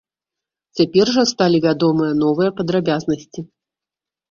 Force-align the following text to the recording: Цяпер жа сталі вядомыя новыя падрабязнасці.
Цяпер 0.79 1.11
жа 1.17 1.25
сталі 1.33 1.61
вядомыя 1.67 2.17
новыя 2.23 2.49
падрабязнасці. 2.63 3.49